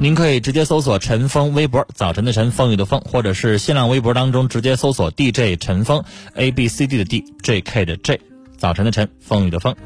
[0.00, 6.02] 您可以直接搜索陈峰微博，早晨的晨，风雨的风，或者是新浪微博当中直接搜索 DJ 陈峰
[6.34, 8.20] ，A B C D 的 D，J K 的 J，
[8.56, 9.76] 早晨的晨，风雨的风。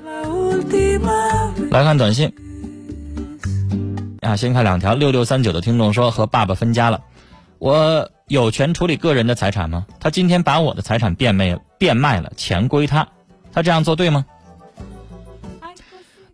[1.70, 2.32] 来看短信，
[4.20, 4.94] 啊，先看两条。
[4.94, 7.02] 六六三九的听众说和爸爸分家了，
[7.58, 9.86] 我有权处理个人的财产吗？
[10.00, 13.08] 他今天把我的财产变卖变卖了，钱归他，
[13.52, 14.24] 他这样做对吗？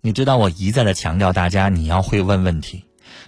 [0.00, 2.84] 你知道我一再的强调大家你要会问问题，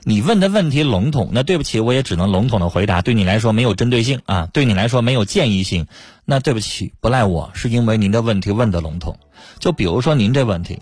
[0.06, 5.86] 你问的问题笼统，那对不起，我也只能笼统的回答，对你来说没有针对性啊，对你来说没有建议性，
[6.26, 9.18] 那对不起，不赖我，是因为您的问题问的笼统。
[9.58, 10.78] 就比如说您这问题，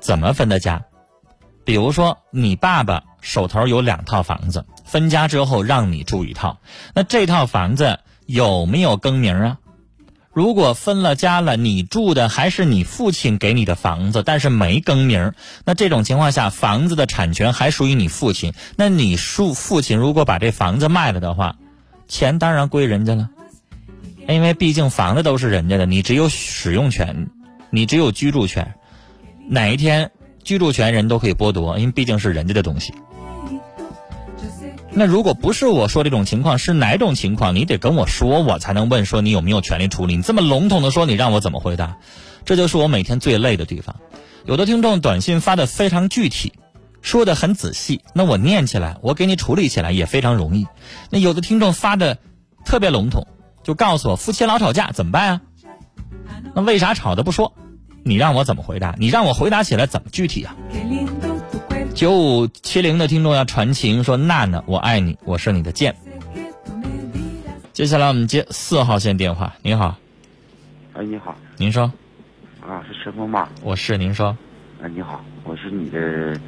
[0.00, 0.84] 怎么分的家？
[1.64, 6.58] 比如说你爸爸手头有两套房子，分家之后让你住一套，
[6.92, 9.58] 那这套房子有没有更名啊？
[10.36, 15.32] 如果分了家了，你住的还是你父亲给你的房子，但是没更名，
[15.64, 18.52] 那这种情况下，房子的产权还属于你父亲。
[18.76, 21.56] 那你父父亲如果把这房子卖了的话，
[22.06, 23.30] 钱当然归人家了，
[24.28, 27.30] 因为毕竟房子都是人家的，你只有使用权，
[27.70, 28.74] 你只有居住权。
[29.48, 30.10] 哪一天
[30.44, 32.92] 居住权人都可以剥夺，因为毕竟是人家的东西。
[34.98, 37.54] 那如果不是我说这种情况，是哪种情况？
[37.54, 40.16] 你得跟我说，我才能问说你有没有权利处理。
[40.16, 41.98] 你这么笼统的说，你让我怎么回答？
[42.46, 43.96] 这就是我每天最累的地方。
[44.46, 46.54] 有的听众短信发的非常具体，
[47.02, 50.66] 说的很仔细，那我念起来，我给你处理起来也非常容易。
[51.10, 52.16] 那有的听众发的
[52.64, 53.26] 特别笼统，
[53.62, 55.40] 就告诉我夫妻老吵架怎么办啊？
[56.54, 57.52] 那为啥吵的不说？
[58.02, 58.94] 你让我怎么回答？
[58.98, 60.56] 你让我回答起来怎么具体啊？
[61.96, 65.96] 九五七零的听众要传情说：“娜娜，我爱你，我是你的剑。”
[67.72, 69.50] 接下来我们接四号线电话。
[69.62, 69.96] 您好，
[70.92, 71.90] 哎，你好，您说，
[72.60, 73.48] 啊，是陈峰吧？
[73.62, 74.36] 我是您说，
[74.82, 76.38] 哎，你好，我是你的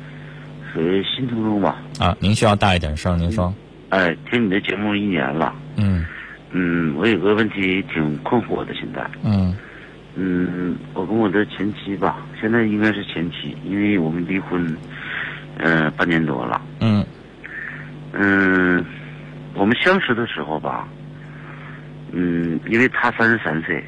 [0.71, 1.81] 属于新听众吧？
[1.99, 3.53] 啊，您需要大一点声，您说，
[3.89, 6.05] 哎，听你的节目一年了，嗯
[6.51, 9.57] 嗯，我有个问题挺困惑的，现在，嗯
[10.15, 14.77] 嗯，我跟我的前妻吧，现在应该是前妻，因为我们离婚，
[15.59, 17.05] 嗯、半年多了，嗯。
[18.13, 18.85] 嗯，
[19.55, 20.89] 我们相识的时候吧，
[22.13, 23.85] 嗯，因为他三十三岁，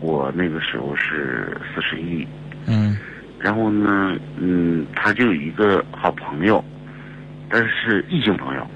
[0.00, 2.26] 我那个时候是四十一，
[2.66, 2.96] 嗯。
[3.38, 6.62] 然后呢，嗯，他就有一个好朋友，
[7.48, 8.66] 但是是异性朋友，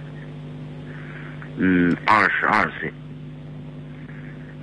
[1.56, 2.92] 嗯，二十二岁，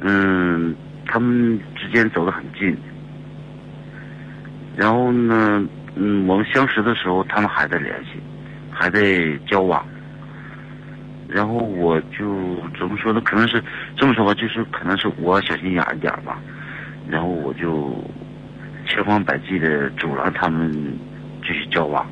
[0.01, 2.75] 嗯，他们之间走得很近，
[4.75, 5.63] 然后呢，
[5.99, 8.19] 嗯，我们相识的时候，他们还在联系，
[8.71, 9.01] 还在
[9.47, 9.83] 交往，
[11.27, 13.19] 然后我就怎么说呢？
[13.21, 13.63] 可能是
[13.97, 16.39] 这么说吧，就是可能是我小心眼一点吧，
[17.09, 17.93] 然后我就
[18.87, 20.71] 千方百计的阻拦他们
[21.41, 22.05] 继续交往。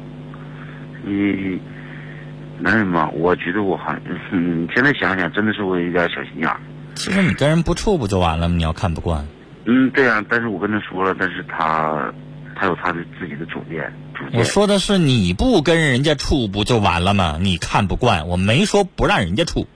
[1.05, 1.59] 因为
[2.59, 3.99] 男人嘛，我觉得我还，
[4.31, 6.49] 嗯， 现在想想，真的是我有点小心眼。
[6.95, 8.55] 其实你跟人不处不就完了吗？
[8.55, 9.23] 你要看不惯，
[9.65, 12.11] 嗯，对啊，但是我跟他说了，但是他
[12.55, 14.39] 他有他的自己的主见，主见。
[14.39, 17.37] 我说的是你不跟人家处不就完了吗？
[17.41, 19.67] 你看不惯，我没说不让人家处，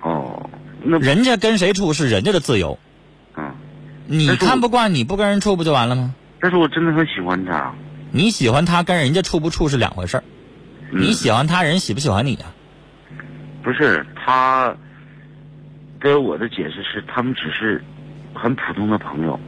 [0.00, 0.48] 哦，
[0.82, 2.78] 那人家跟谁处是人家的自由，
[3.36, 3.52] 嗯，
[4.06, 6.14] 你看不惯，你不跟人处不就完了吗？
[6.40, 7.74] 但是我真的很喜欢他。
[8.10, 10.24] 你喜欢他跟人家处不处是两回事儿，
[10.90, 12.54] 嗯你喜欢他人喜不喜欢你啊？
[13.62, 14.74] 不是他，
[16.00, 17.82] 给我的解释是，他们只是
[18.34, 19.38] 很普通的朋友。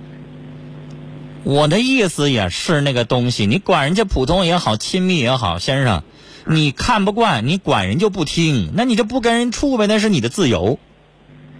[1.45, 6.03] 我的意思也是那个东西，你管人家普通也好，亲密也好，先生，
[6.47, 10.79] 你看不惯，你管人就不听，那你就不跟人处呗，那是你的自由。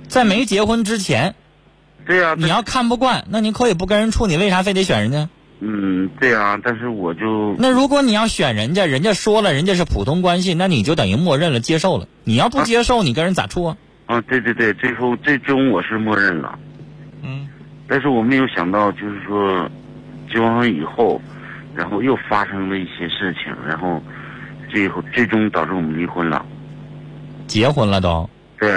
[0.09, 1.35] 在没结婚之前，
[2.07, 5.29] 对呀、你要看不惯，那你可以不跟人处，你为啥非得选人家？
[5.61, 12.09] 嗯，对呀、但是我就那如果你要选人家，人家说了人家是普通关系，那你就等于默认了接受了。
[12.25, 13.77] 你要不接受，你跟人咋处啊？
[14.07, 16.59] 啊，对对对，最后最终我是默认了，
[17.23, 17.49] 嗯
[17.87, 19.69] 但是我没有想到，就是说
[20.33, 21.21] 交往以后，
[21.75, 24.03] 然后又发生了一些事情，然后
[24.71, 26.45] 最后最终导致我们离婚了。
[27.47, 28.29] 结婚了都，
[28.59, 28.71] 对，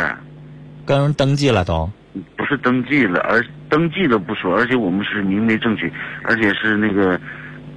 [0.85, 1.89] 跟人登记了都。
[2.35, 5.91] 不是登记了，而登记了不说，而且我们是明媒正娶，
[6.23, 7.19] 而且是那个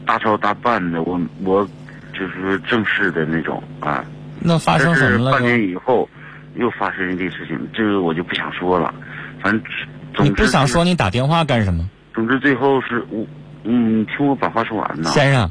[0.07, 1.69] 大操大办的，我我
[2.15, 4.03] 就是说正式的那种啊。
[4.41, 5.33] 那发生什么了？
[5.33, 6.09] 半年以后
[6.55, 8.95] 又发生一件事情，这个我就不想说了。
[9.43, 11.89] 反正总你不想说，你打电话干什么？
[12.13, 13.25] 总之最后是我，
[13.65, 15.09] 嗯，听我把话说完呢。
[15.11, 15.51] 先生，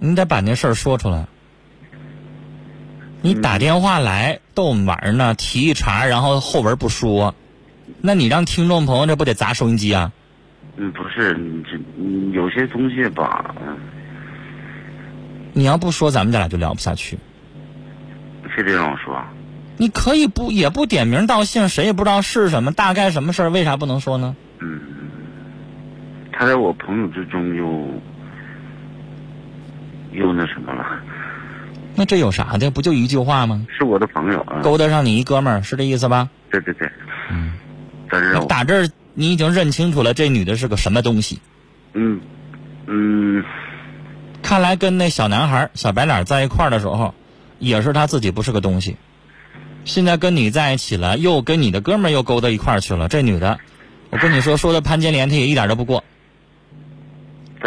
[0.00, 1.26] 你得把那事儿说出来。
[3.20, 7.34] 你打电话来逗我们玩呢，提一茬，然后后文不说。
[8.00, 10.12] 那你让听众朋友这不得砸收音机啊？
[10.76, 11.32] 嗯，不是，
[11.64, 11.78] 这
[12.32, 13.54] 有些东西吧，
[15.52, 17.18] 你要不说，咱们这俩就聊不下去。
[18.56, 19.22] 非得让我说？
[19.76, 24.36] 你可以不也不点名道姓，谁也不知道是什么，大概什么事儿，为啥不能说呢？
[24.60, 24.80] 嗯，
[26.32, 27.64] 他在我朋友之中又
[30.12, 30.84] 又那什么了。
[31.96, 32.70] 那这有啥的？
[32.70, 33.66] 不就一句话吗？
[33.76, 34.60] 是我的朋友啊。
[34.62, 36.28] 勾搭上你一哥们儿，是这意思吧？
[36.50, 36.90] 对对对。
[37.30, 37.52] 嗯。
[38.10, 41.40] 但是打这儿，你已经认清楚了这女的是个什么东西。
[41.94, 42.20] 嗯
[42.86, 43.44] 嗯。
[44.42, 47.14] 看来跟那小男孩小白脸在一块儿的时候，
[47.58, 48.96] 也是他自己不是个东西。
[49.84, 53.08] 现在跟你在一起了，又跟你的哥们儿又勾到一块儿去了。
[53.08, 53.58] 这女的，
[54.10, 56.02] 我跟你说，说的潘金莲，她也一点都不过。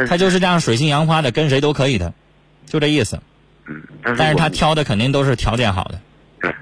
[0.07, 2.13] 她就是这样水性杨花的，跟谁都可以的，
[2.65, 3.19] 就这意思。
[3.67, 3.81] 嗯。
[4.17, 5.99] 但是她挑的肯定都是条件好的。
[6.41, 6.53] 对。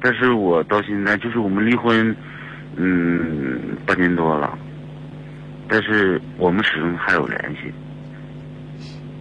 [0.00, 2.16] 但是我到现在就是我们离婚，
[2.76, 4.58] 嗯，半年多了，
[5.68, 7.72] 但是我们始终还有联系。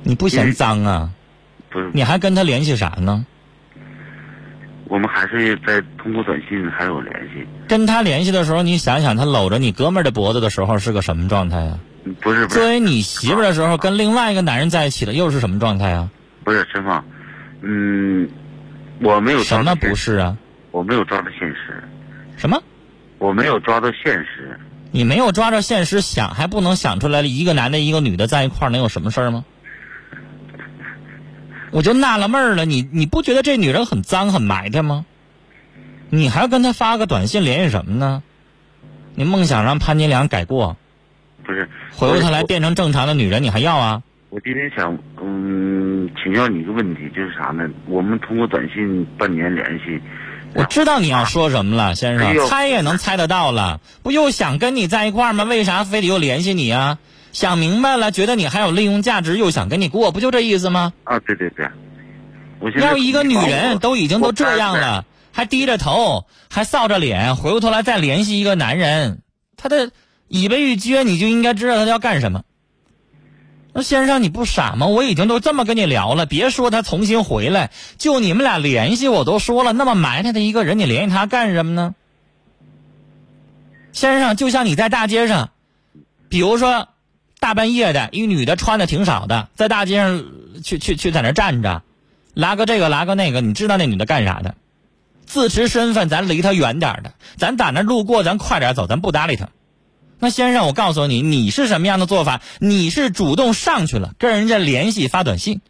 [0.04, 1.10] 你不嫌脏啊？
[1.70, 1.92] 不是。
[1.94, 3.26] 你还跟他联系啥呢？
[4.90, 7.46] 我们还是在通过短信还有联系。
[7.68, 11.80] 跟他联系的时候，你想想，他搂着你哥们儿的脖子的时候是个什么状态呀？
[12.22, 12.48] 不是。
[12.48, 16.10] 作为你媳妇儿的时候，跟另外一个男人在一起了，又是什么状态啊？
[16.44, 17.04] 不是陈芳，
[17.62, 18.30] 嗯，
[19.02, 19.44] 我没有。
[19.44, 20.38] 什么不是啊？
[20.72, 21.84] 我没有抓到现实。
[22.38, 22.62] 什么？
[23.18, 24.58] 我没有抓到现实。
[24.92, 29.44] 你没有抓着现实想，还不能想出来一个男的，一个女的在一块儿能有什么事儿吗？
[31.72, 35.06] 我就纳了闷儿了，你你不觉得这女人很脏很埋汰吗？
[36.10, 38.24] 你还要跟她发个短信联系什么呢？
[39.16, 40.78] 你梦想让潘金莲改过？
[41.44, 44.04] 不是，回过头来变成正常的女人，你还要啊？
[44.30, 47.68] 我今天想，嗯，请教你一个问题，就是啥呢？
[47.88, 50.00] 我们通过短信半年联系，
[50.54, 55.46] 我知道你要说什么了，先生，猜也能猜得到了，不又想跟你在一块儿吗？
[55.46, 57.00] 为啥非得又联系你啊？
[57.32, 60.94] 想明白了，觉得你还有利用价值，又想跟你过，不就这意思吗？
[61.04, 61.68] 啊，对对对。
[62.82, 69.22] 要一个女人都已经都这样了，还低着头，还臊着脸，回过头来再联系一个男人，
[69.58, 69.92] 他的
[70.30, 72.42] 尾巴一撅，你就应该知道他要干什么。
[73.74, 74.88] 那先生，你不傻吗？
[74.88, 77.70] 我已经都这么跟你聊了，别说他重新回来，
[78.00, 81.94] 就你们俩联系，我都说了，那么埋汰的一个人，你联系他干什么呢？
[83.92, 85.52] 先生，就像你在大街上，
[86.28, 86.88] 比如说。
[87.48, 90.26] 大半夜的，一女的穿的挺少的，在大街上
[90.62, 91.82] 去去去在那站着，
[92.34, 94.56] 拉个这个拉个那个，你知道那女的干啥的？
[95.26, 99.48] 自持身份，咱离她远点的，咱打那路过，咱快点走，咱不搭理她。
[100.20, 102.42] 那先生，我告诉你，你是什么样的做法？
[102.60, 105.62] 你是主动上去了，跟人家联系发短信，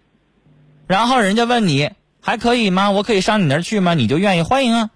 [0.88, 2.90] 然后人家问你还可以吗？
[2.90, 3.94] 我可以上你那去吗？
[3.94, 4.90] 你就愿意欢迎啊？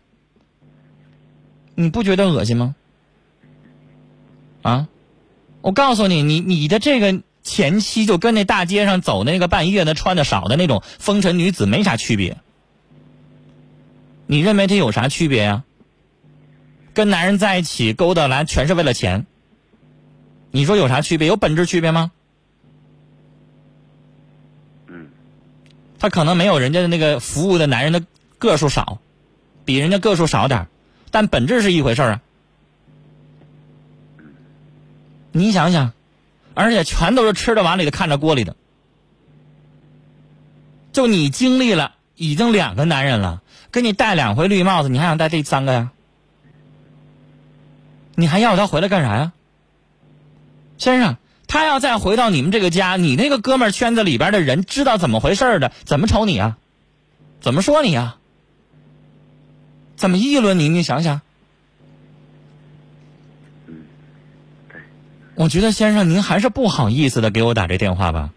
[1.75, 2.73] 你不觉得恶心吗？
[4.63, 4.87] 啊？
[5.61, 12.37] 我告诉你，你你的这个前妻就跟那大街上走那个半夜的穿的少的那种风尘女子没啥区别。
[14.25, 15.63] 你认为她有啥区别呀？
[16.93, 19.25] 跟男人在一起勾搭来全是为了钱。
[20.51, 21.27] 你说有啥区别？
[21.27, 22.11] 有本质区别吗？
[24.87, 25.07] 嗯。
[25.99, 28.03] 他可能没有人家的那个服务的男人的
[28.37, 28.99] 个数少，
[29.63, 30.67] 比人家个数少点
[31.11, 32.21] 但本质是一回事啊。
[35.31, 35.93] 你想想，
[36.53, 38.55] 而且全都是吃的碗里的，看着锅里的。
[40.91, 45.91] 就你经历了，已经两个男人了，给你戴两回绿帽子，你还想戴第三个呀？
[48.15, 49.31] 你还要他回来干啥呀？
[50.77, 51.15] 先生，
[51.47, 56.57] 他要再回到你们这个家，你那个哥们圈子里边的人知道怎么回事的，怎么瞅你啊？
[57.39, 58.17] 怎么说你啊？
[59.95, 60.67] 怎么议论你？
[60.67, 61.21] 你想想。
[65.41, 68.29] 我觉得先生，您还是不好意思的给我打这电话吧。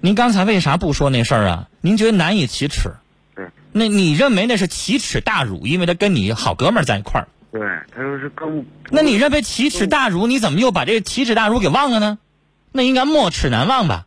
[0.00, 1.68] 您刚才为啥不说那事儿啊？
[1.82, 2.92] 您觉得难以启齿。
[3.36, 3.48] 对。
[3.72, 5.66] 那你认为那是奇耻大辱？
[5.66, 7.28] 因为他跟你好哥们儿在一块儿。
[7.52, 7.60] 对，
[7.94, 8.64] 他说是更。
[8.88, 10.26] 那你认为奇耻大辱？
[10.26, 12.18] 你怎么又把这奇耻大辱给忘了呢？
[12.72, 14.06] 那应该没齿难忘吧？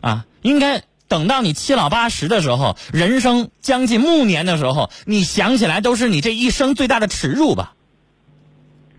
[0.00, 7.74] 啊，应该等到你七老八十的时候，人生将近暮年的时候，你想起来都是你这一生最大的耻辱吧？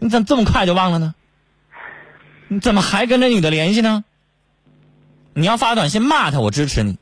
[0.06, 1.16] 你怎么这么快就忘了呢？
[2.48, 4.04] 你怎么还跟这女的联系呢？
[5.34, 7.00] 你要发短信骂她，我支持你。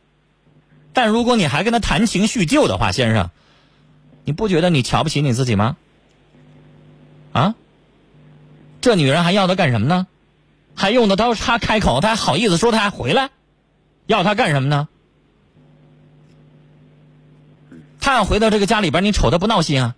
[0.93, 3.29] 但如果你还跟她谈情叙旧的话，先生，
[4.23, 5.75] 你不觉得你瞧不起你自己吗？
[7.33, 7.55] 啊？
[8.79, 10.07] 这女人还要他干什么呢？
[10.73, 11.99] 还用得着他开口？
[11.99, 13.31] 他还好意思说他还回来？
[14.07, 14.87] 要他干什么呢？
[17.99, 19.95] 他要回到这个家里边，你瞅他不闹心啊？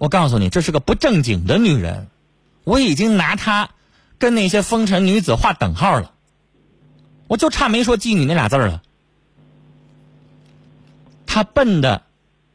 [0.00, 2.08] 我告诉你，这是个不正经的女人。
[2.64, 3.68] 我已经拿她
[4.16, 6.12] 跟那些风尘女子划等号了，
[7.28, 8.80] 我就差没说妓女那俩字了。
[11.26, 12.00] 她笨的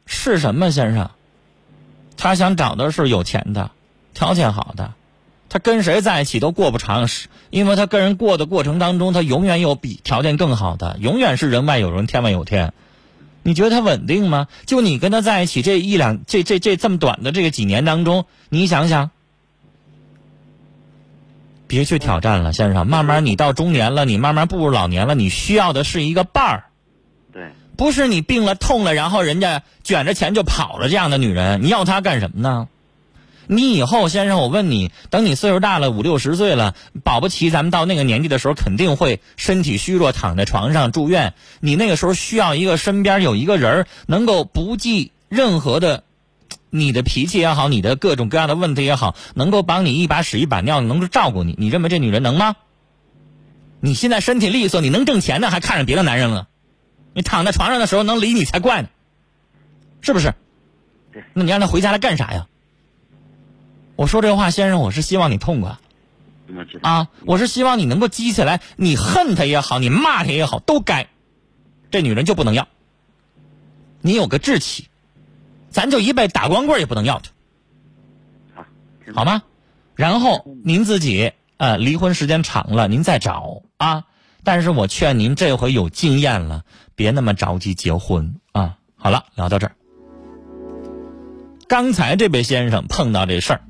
[0.08, 1.12] 是什么，先生？
[2.18, 3.70] 她想找的是有钱的，
[4.16, 4.96] 条件好的。
[5.48, 12.74] 她跟谁在一起都过不长，时因为她跟人过的过程当中，她永远有比条件更好的，永远是人外有人，天外有天。
[13.46, 14.48] 你觉得她稳定吗？
[14.66, 19.12] 就你跟她在一起这一两这这这这么短的这个几年当中，你想想，
[21.68, 22.88] 别去挑战了，先生。
[22.88, 26.64] 慢慢你到中年了，你慢慢步入老年了，你需要的是一个伴儿，
[27.32, 31.62] 对，不是你病了痛了，然后人家卷着钱就跑了这样的女人。
[31.62, 32.68] 你要她干什么呢？
[33.48, 41.34] 你以后，先生，我问你，等你岁数大了，五六十岁了，保不齐咱们到那个年纪的时候，肯定会身体虚弱，躺在床上住院。
[41.60, 46.04] 你那个时候需要一个身边有一个人儿，能够不计任何的，
[46.70, 51.56] 你的脾气也好，你的各种各样的问题也好，能够帮你一把屎一把尿，能够照顾你。
[51.58, 52.56] 你认为这女人能吗？
[53.82, 56.48] 你现在身体利索，你能挣钱呢，还看上别的男人了？
[57.14, 58.90] 你躺在床上的时候能理你才怪呢，
[60.02, 60.34] 是不是？
[61.14, 61.24] 对。
[61.34, 62.48] 那你让她回家来干啥呀？
[63.96, 65.78] 我说这话，先生，我是希望你痛快。
[66.84, 67.08] 啊！
[67.26, 71.08] 我是希望你能够激起来，你恨他也好，你骂他也好，都该。
[71.90, 72.68] 这女人就不能要，
[74.02, 74.88] 你有个志气，
[75.70, 77.20] 咱就一辈打光棍也不能要
[78.54, 78.64] 她，
[79.14, 79.42] 好，吗？
[79.96, 84.04] 然后您自己呃，离婚时间长了，您再找啊。
[84.44, 88.78] 但是我劝您这回有经验了，别那么着急结婚啊。
[88.98, 89.76] 好了，聊到这儿。
[91.68, 93.62] 刚才这位先生碰到这事儿，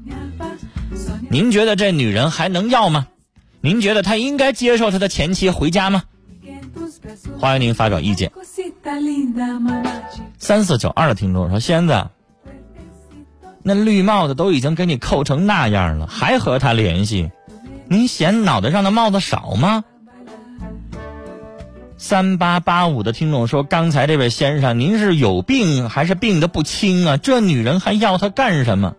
[1.29, 3.07] 您觉得这女人还能要吗？
[3.61, 6.03] 您觉得他应该接受他的前妻回家吗？
[7.39, 8.31] 欢迎您发表意见。
[10.37, 12.07] 三四九二的听众说：“仙子，
[13.63, 17.31] 那绿帽子都已经给你扣成那样了，还和他联系，
[17.87, 19.85] 您嫌脑袋上的帽子少吗？”
[22.07, 27.17] 三八八五的听众说：“刚才这位先生，您是有病还是病的不轻啊？
[27.17, 28.93] 这女人还要他干什么？”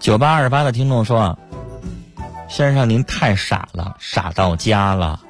[0.00, 1.38] 九八二八的听众说
[2.48, 5.20] ：“先生，您太傻了，傻到家了，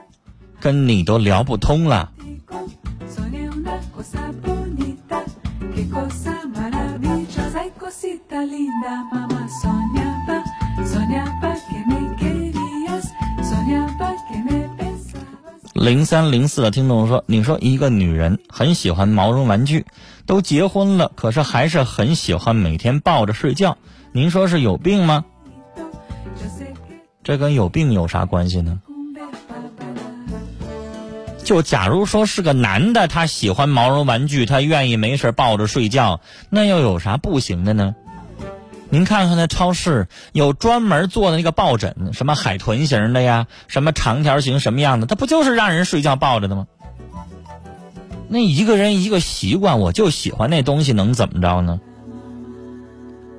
[0.61, 2.09] 跟你都聊不通了。”
[15.84, 19.84] 零三零四的听众说：“你说一个女人很喜欢毛绒玩具，
[20.24, 23.76] 都结婚了，可是还是很喜欢每天抱着睡觉，
[24.10, 25.26] 您说是有病吗？
[27.22, 28.80] 这跟有病有啥关系呢？
[31.44, 37.94] 就假如说是个男的，他喜欢毛绒玩具，他愿意没事抱着睡觉，那又有啥不行的呢？”
[38.90, 46.66] 您看看那超市有专门做的那个抱枕，什么海豚型的呀，什么长条形什么样的，它不就是让人睡觉抱着的吗？
[48.28, 51.80] 那一个人一个习惯，我就喜欢那东西，能怎么着呢？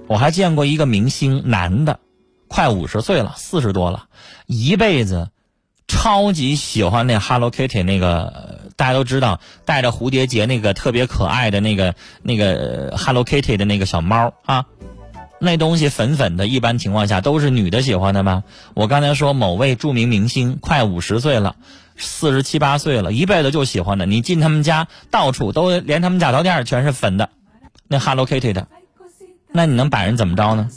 [0.08, 2.00] 我还见过一个明星，男的，
[2.48, 4.06] 快五十岁了，四十多了，
[4.46, 5.30] 一辈子
[5.88, 14.66] 超级喜欢那 Hello Kitty 那个，大家都知道带着蝴蝶结那个特别可爱的那个那个 Hello Kitty 的那个小猫啊。
[15.40, 18.44] 那东西粉粉的，一般情况下都是女的喜欢的吧？
[18.74, 21.58] 我刚才说某位著名明星快五十岁了，
[21.98, 24.06] 四十七八岁了，一辈子就喜欢的。
[24.06, 27.30] 你进他们家，到处都连他们家头店全是粉的，
[27.88, 28.68] 那 Hello Kitty 的，
[29.52, 30.70] 那你能把人怎么着呢？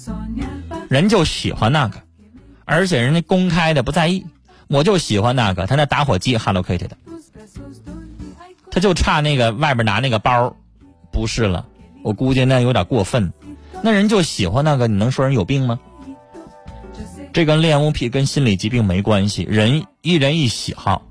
[0.88, 2.00] 人就喜欢那个，
[2.64, 4.26] 而且人家公开的不在意，
[4.66, 6.96] 我就喜欢那个，他那打火机 Hello Kitty 的，
[8.72, 10.56] 他就差那个外边拿那个包，
[11.12, 11.66] 不是了，
[12.02, 13.32] 我估计那有点过分。
[13.82, 15.78] 那人就喜欢那个，你能说人有病吗？
[17.32, 21.02] 这跟恋物癖跟心理疾病没关系，人一人一喜好，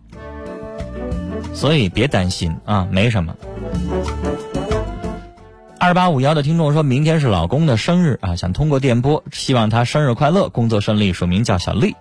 [1.53, 3.33] 所以别担心啊，没什么。
[5.79, 11.95] 二八五幺的听众说，明天是老公的生日啊，想通过电波，希望他生日快乐，工作顺利，署名叫小丽。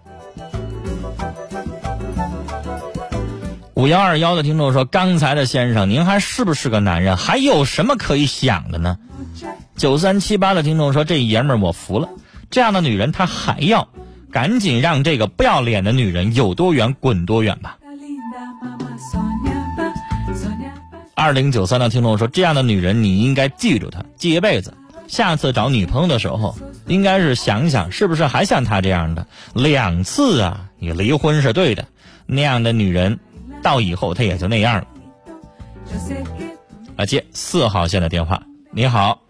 [3.75, 7.17] 五幺二幺的听众说，刚才的先生，您还是不是个男人？
[7.17, 8.99] 还有什么可以想的呢？
[9.77, 12.09] 九三七八的听众说，这爷们儿我服了，
[12.51, 13.89] 这样的女人他还要，
[14.33, 17.79] 赶紧让这个不要脸的女人有多远滚多远吧。
[21.15, 24.73] 二零九三的听众说：“这样的女人，你应该记住她，记一辈子。
[25.07, 26.57] 下次找女朋友的时候，
[26.87, 29.27] 应该是想想是不是还像她这样的。
[29.55, 31.87] 两次啊，你离婚是对的。
[32.27, 33.19] 那样的女人，
[33.63, 34.87] 到以后她也就那样了。”
[36.97, 38.43] 啊，接四号线的电话。
[38.73, 39.23] 你好，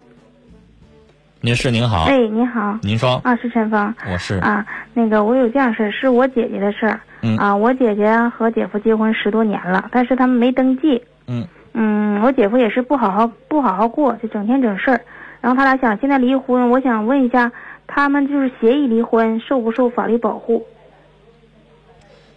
[1.41, 2.05] 女士您好。
[2.05, 2.79] 哎，您好。
[2.81, 3.21] 您说。
[3.23, 3.93] 啊，是陈芳。
[4.11, 4.35] 我是。
[4.39, 6.99] 啊，那个我有件事，是我姐姐的事儿。
[7.21, 7.37] 嗯。
[7.37, 11.03] 啊，我姐姐和姐夫结婚十多年了，但是他们没登记。
[11.27, 11.47] 嗯。
[11.73, 15.01] 嗯，我姐夫也是不好好不好好过，就整天整事儿。
[15.39, 17.51] 然后他俩想现在离婚，我想问一下，
[17.85, 20.65] 他们就是协议离婚，受不受法律保护？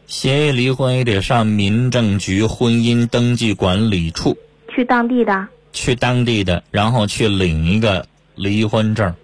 [0.07, 4.37] 协议离婚也得上民政局婚姻登记管理处。
[4.69, 5.49] 去当地的。
[5.73, 8.04] 去当地的，然后去领一个
[8.40, 9.14] 离婚证。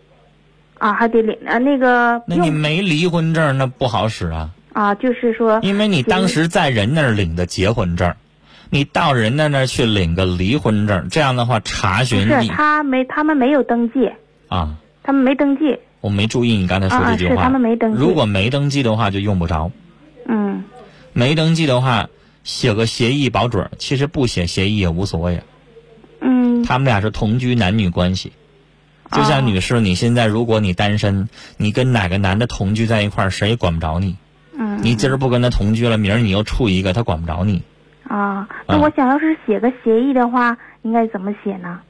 [0.78, 2.22] 啊，还得领啊那个。
[2.26, 4.50] 那你没离婚证，那不好使啊。
[4.74, 5.58] 啊，就是说。
[5.62, 8.14] 因为你当时在人那儿领的结婚证。
[8.68, 12.48] 你到人家那儿去领个离婚证，这样的话查询你。
[12.48, 14.10] 是他没，他们没有登记。
[14.48, 14.76] 啊。
[15.02, 15.78] 他们没登记。
[16.00, 17.34] 我没注意你刚才说这句话。
[17.36, 17.98] 是他们没登记。
[17.98, 19.70] 如果没登记的话，就用不着。
[20.28, 20.64] 嗯。
[21.14, 22.08] 没登记的话，
[22.44, 25.40] 写个协议保准其实不写协议也无所谓。
[26.20, 26.64] 嗯。
[26.64, 28.32] 他们俩是同居男女关系，
[29.12, 34.16] 就像女士，你现在如果你单身，你跟哪个男的同居在一块儿，谁也管不着你。
[34.58, 34.80] 嗯。
[34.82, 37.62] 你今儿不跟他同居了，明儿你又处一个，他管不着你。
[38.08, 41.80] 啊，那我想要是写个协议的话，应该怎么写呢？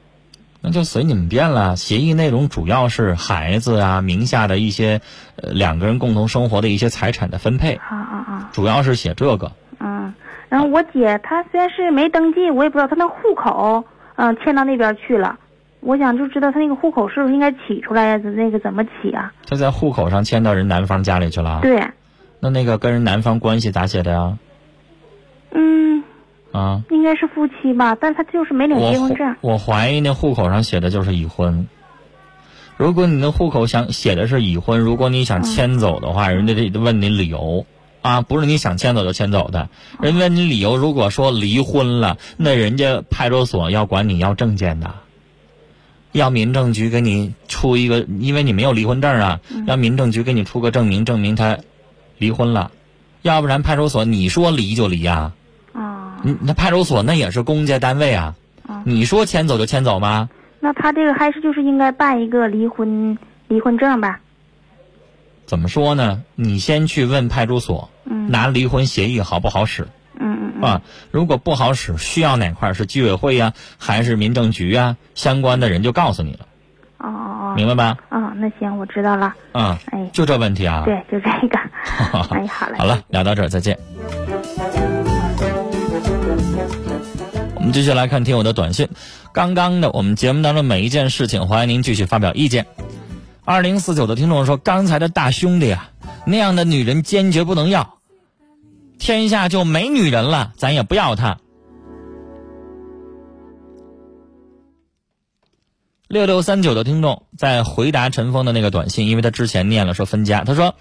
[0.61, 1.75] 那就随你们便了。
[1.75, 5.01] 协议内容主要是孩子啊名下的一些，
[5.35, 7.75] 呃两个人共同生活的一些财产的分配。
[7.75, 8.49] 啊啊啊！
[8.53, 9.51] 主要是写这个。
[9.79, 10.13] 嗯，
[10.49, 15.37] 然后我姐她虽然是没登记，我也不知道她那户口，嗯，迁到那边去了。
[15.79, 18.17] 我想就知道他那个户口是不是应该起出来呀？
[18.17, 19.31] 那个怎么起啊？
[19.47, 21.59] 他在户口上迁到人男方家里去了。
[21.61, 21.81] 对。
[22.39, 24.37] 那那个跟人男方关系咋写的呀？
[25.51, 26.03] 嗯，
[26.51, 29.35] 啊，应该是夫妻吧，但是他就是没领结婚证。
[29.41, 31.67] 我怀疑那户口上写的就是已婚。
[32.75, 37.65] 如果你的户口想写的是已婚，如果你想迁走的话，人家得问你理由
[38.03, 39.69] 啊，不是你想迁走就迁走的。
[39.99, 44.93] 人问你理由，如果说离婚了，那人家派出所要管你要证件的，
[46.17, 51.57] 要民政局给你出一个，因为你没有离婚证啊，让民政局给你出个证明，证明他
[52.17, 52.71] 离婚了。
[53.21, 55.31] 要不然派出所你说离就离呀？
[55.73, 58.35] 啊，你那派出所那也是公家单位啊。
[58.83, 60.29] 你说迁走就迁走吗？
[60.59, 64.19] 那他这个还是就是应该办一个离婚离婚证吧？
[65.45, 66.23] 怎么说呢？
[66.35, 69.87] 你先去问派出所，拿离婚协议好不好使？
[70.19, 74.97] 嗯嗯啊，如果不好使，需要哪块是居委会呀，还是民政局啊？
[75.15, 76.39] 相关的人就告诉你了。
[76.97, 77.97] 哦哦哦，明白吧？
[78.09, 79.33] 啊，那行，我知道了。
[79.53, 80.83] 嗯，哎，就这问题啊？
[80.85, 81.59] 对，就这个。
[82.35, 82.77] 哎，好嘞。
[82.77, 83.77] 好了，聊到这儿，再见。
[87.55, 88.87] 我们继续来看听友的短信。
[89.33, 92.65] 刚刚的我们节目当中每一件事情，欢迎您继续发表意见。
[93.45, 95.89] 二零四九的听众说：“刚才的大兄弟啊，
[96.25, 97.96] 那样的女人坚决不能要，
[98.97, 101.37] 天下就没女人了，咱也不要她。”
[106.07, 110.75] 六六三九的听众在回答陈峰的那个短信，因为他之前念了说分家，他说：“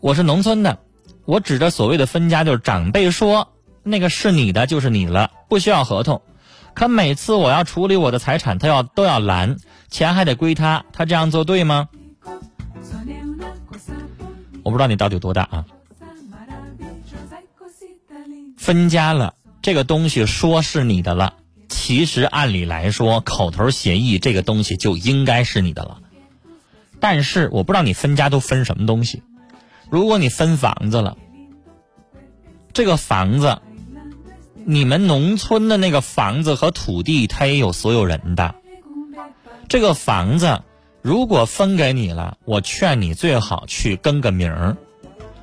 [0.00, 0.80] 我是农村的，
[1.24, 6.20] 我指着所谓的分家，就是长辈说那个是你的就是你了，不需要合同。
[6.74, 9.56] 可每次我要处理我的财产，他要都要拦，
[9.88, 11.88] 钱还得归他，他这样做对吗？
[14.62, 15.64] 我不知道你到底有多大啊。
[18.68, 21.36] 分家了，这个东西说是你的了。”
[21.70, 26.00] 其实按理来说，口头协议这个东西就应该是你的了。
[27.00, 29.22] 但是我不知道你分家都分什么东西。
[29.88, 31.16] 如果你分房子了，
[32.74, 33.62] 这个房子，
[34.66, 38.54] 你们农村的那个房子和土地，它也有所有人的。
[39.66, 40.60] 这个房子
[41.00, 44.76] 如果分给你了，我劝你最好去更个名儿。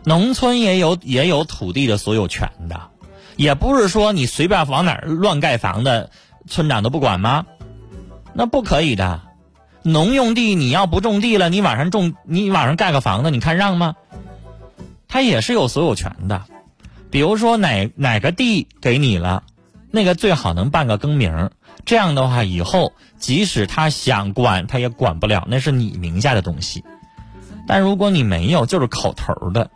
[0.04, 2.92] 农村也有也有土地的所有权的。
[3.38, 6.10] 也不是说你随便往哪儿乱盖房子，
[6.48, 7.46] 村长都不管吗？
[8.34, 9.22] 那不可以的。
[9.84, 13.96] 农用地你要不种地了，你往上种，你往上盖个房子，你看让吗？
[15.08, 16.44] 他也是有所有权的。
[17.12, 19.44] 比如说哪哪个地给你了，
[19.92, 21.52] 那个最好能办个更名。
[21.86, 26.84] 这样的话，以后即使他想管，他也管不了，那是你名下的东西。
[27.68, 29.70] 但如果你没有，就是口头的，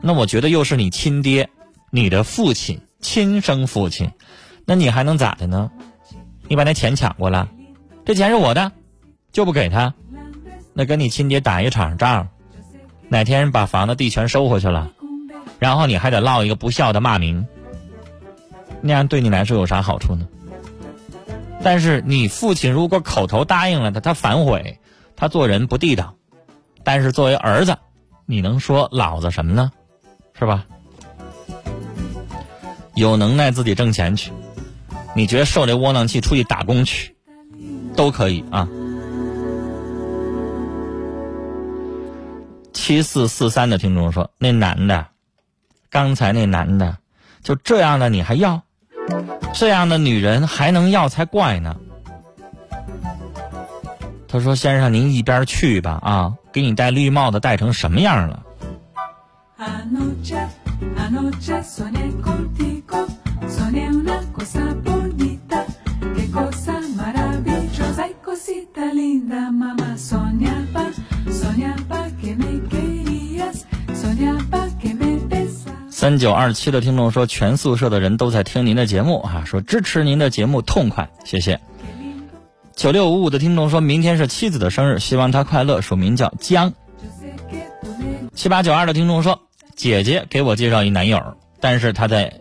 [0.00, 1.50] 那我觉得又是你亲爹，
[1.94, 4.12] 你的父亲，亲生父亲，
[4.64, 5.70] 那你还能咋的呢？
[6.48, 7.46] 你把那钱抢过来，
[8.06, 8.72] 这钱是我的，
[9.30, 9.92] 就不给他，
[10.72, 12.28] 那跟你亲爹打一场仗，
[13.10, 14.90] 哪天把房子地全收回去了，
[15.58, 17.46] 然后你还得落一个不孝的骂名，
[18.80, 20.26] 那样对你来说有啥好处呢？
[21.62, 24.78] 但是你父亲如果口头答应了他，他反悔，
[25.14, 26.14] 他做人不地道。
[26.82, 27.76] 但是作为儿子，
[28.24, 29.70] 你能说老子什么呢？
[30.38, 30.64] 是吧？
[32.94, 34.30] 有能耐自己挣钱去，
[35.14, 37.14] 你觉得受这窝囊气出去打工去，
[37.96, 38.68] 都可以啊。
[42.72, 45.06] 七四四三的听众说：“那男的，
[45.88, 46.96] 刚才那男的，
[47.42, 48.60] 就这样的你还要？
[49.54, 51.76] 这样的女人还能要才怪呢。”
[54.26, 58.42] 他说：“先生，您一边去吧啊，给你戴绿帽子戴成什么样了？”
[76.02, 81.60] 三九二七的听众说：“全宿舍的人都在听您的节目啊，说支持您的节目痛快，谢谢。”
[82.74, 86.72] 九六五五的听众说：“明天是妻子的生日，希望她快乐。”署名叫江。
[88.34, 89.42] 七八九二的听众说
[89.76, 92.40] ：“姐姐给我介绍一男友，但是他在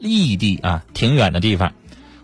[0.00, 1.74] 异地啊，挺远的地方。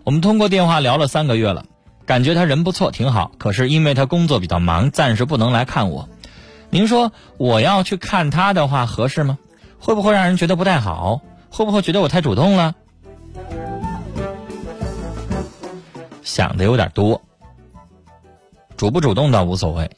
[0.03, 1.63] 我们通过电话聊了三个月了，
[2.05, 3.31] 感觉他人不错，挺好。
[3.37, 6.09] 可是因为他工作比较忙，暂时不能来看我。
[6.69, 9.37] 您说我要去看他的话合适吗？
[9.85, 11.19] 会不会让人觉得不太好？
[11.49, 12.73] 会不会觉得我太主动了？
[16.21, 17.21] 想的有点多。”
[18.77, 19.91] 主不主动倒无所谓，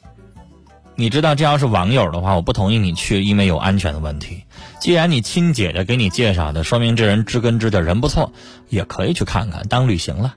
[0.96, 4.42] 你知道这要是网友的话，我不同意你去，因为有安全的问题。
[4.80, 8.32] 既然你亲姐姐给你介绍的，说明这人知根知底，人不错，
[8.68, 10.34] 也可以去看看，当旅行了。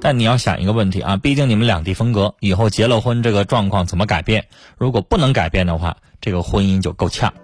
[0.00, 4.46] 但你要想一个问题啊，毕竟你们两地分隔，以后结了婚，这个状况怎么改变？
[4.78, 7.34] 如果不能改变的话，这个婚姻就够呛。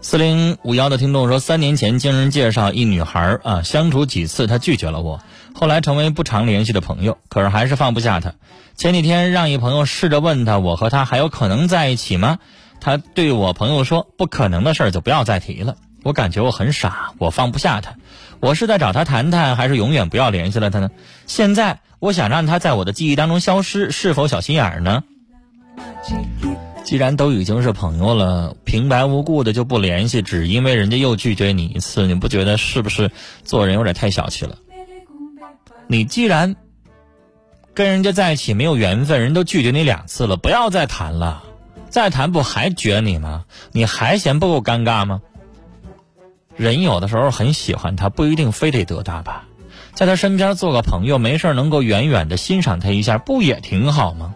[0.00, 5.20] 四零五幺的听众说，三年前经人介绍一女孩啊，相处几次她拒绝了我，
[5.52, 8.32] 后来成为不常联系的朋友，可是还是放不下她。
[8.74, 12.38] 前几天让一朋友试着问她，我和她还有可能在一起吗？
[12.80, 15.76] 她对我朋友说，不可能的事儿就不要再提了。
[16.04, 17.96] 我感觉我很傻，我放不下她，
[18.40, 20.88] 我是在找她谈谈，还是永远不要联系了她呢？
[21.26, 25.04] 现在我想让她在我的记忆当中消失，是否小心眼儿呢？
[26.84, 33.10] 既然都已经是朋友了，平白无故的就不联系，只因为人家又拒绝你一次，你不觉得是不是
[33.44, 34.56] 做人有点太小气了？
[35.86, 36.56] 你既然
[37.74, 41.42] 跟人家在一起没有缘分，人都拒绝你两次了，不要再谈了，
[41.90, 43.44] 再谈不还绝你吗？
[43.72, 45.20] 你还嫌不够尴尬吗？
[46.56, 49.44] 人有的时候很喜欢他，不一定非得得到吧，
[49.92, 54.34] 在他身边做个朋友，没事能够远远的欣赏他一下，不也挺好吗？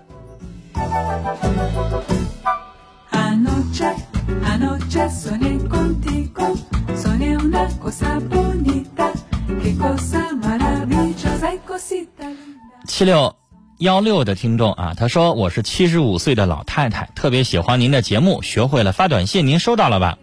[12.87, 13.35] 七六
[13.79, 20.19] 幺六的听众啊，他说我是七十五岁的老太太，特别喜欢您的节目，学会了发短信，您收到了吧？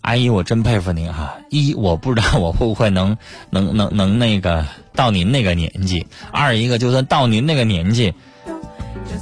[0.00, 1.36] 阿姨，我真佩服您哈！
[1.50, 3.16] 一，我不知道我会不会能
[3.50, 8.14] 能能能那个到您那个年纪；二一个，就算到您那个年纪，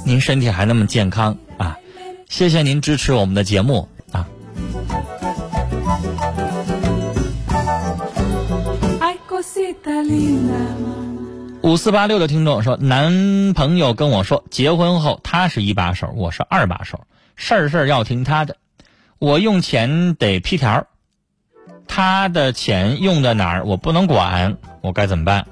[0.05, 1.77] 您身体还那么健康啊！
[2.29, 4.27] 谢谢您支持我们的节目啊。
[11.61, 17.01] 五四八六的听众说，男朋友跟我说，结婚后他是一把手，我是二把手，
[17.35, 18.57] 事儿事儿要听他的，
[19.17, 20.87] 我用钱得批条，
[21.87, 25.47] 他的钱用在哪儿我不能管，我该怎么办？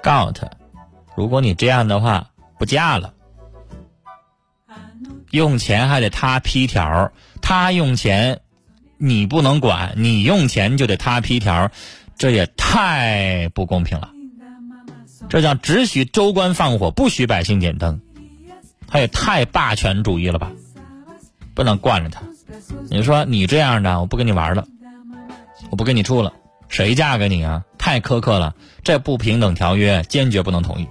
[0.00, 0.48] 告他，
[1.16, 3.14] 如果你这样的话，不嫁了。
[5.30, 7.10] 用钱还得他批条，
[7.42, 8.42] 他用钱
[8.96, 11.72] 你不能管，你用钱就得他批条。
[12.16, 14.10] 这也太不公平了，
[15.28, 18.00] 这叫只许州官放火，不许百姓点灯，
[18.86, 20.50] 他也太霸权主义了吧？
[21.54, 22.22] 不能惯着他。
[22.90, 24.66] 你说你这样的，我不跟你玩了，
[25.70, 26.32] 我不跟你处了，
[26.68, 27.64] 谁嫁给你啊？
[27.78, 30.88] 太苛刻了，这不平等条约坚决不能同意。